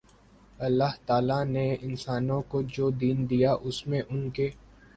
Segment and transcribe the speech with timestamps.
[0.59, 4.49] اللہ تعالی نے انسانوں کو جو دین دیا اس میں ان کے